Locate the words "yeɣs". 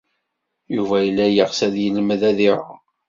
1.29-1.59